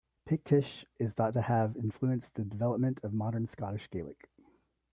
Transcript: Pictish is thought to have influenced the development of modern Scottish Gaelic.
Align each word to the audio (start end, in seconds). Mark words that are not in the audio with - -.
Pictish 0.25 0.83
is 0.97 1.13
thought 1.13 1.33
to 1.33 1.43
have 1.43 1.77
influenced 1.77 2.33
the 2.33 2.43
development 2.43 2.99
of 3.03 3.13
modern 3.13 3.45
Scottish 3.45 3.87
Gaelic. 3.91 4.31